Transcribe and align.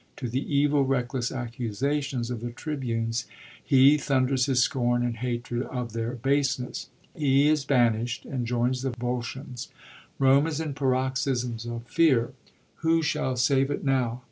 To 0.17 0.27
the 0.27 0.41
evil, 0.51 0.83
reckless 0.83 1.31
accusations 1.31 2.31
of 2.31 2.41
the 2.41 2.49
tribunes 2.49 3.27
he 3.63 3.99
thunders 3.99 4.47
his 4.47 4.59
scorn 4.63 5.03
and 5.05 5.17
hatred 5.17 5.61
of 5.61 5.93
their 5.93 6.13
baseness. 6.13 6.89
He 7.15 7.47
Is 7.47 7.67
banisht^ 7.67 8.25
and 8.25 8.47
joins 8.47 8.81
the 8.81 8.89
Volscians. 8.93 9.67
Rome 10.17 10.47
is 10.47 10.59
in 10.59 10.73
paroxysms 10.73 11.65
TIMON 11.65 11.71
or 11.71 11.77
ATHENS 11.81 11.87
of 11.91 11.95
fear. 11.95 12.31
Who 12.77 13.03
shall 13.03 13.35
save 13.35 13.69
it 13.69 13.83
now? 13.83 14.19